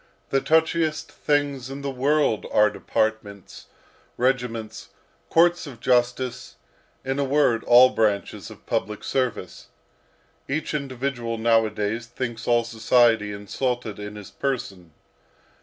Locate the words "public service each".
8.65-10.73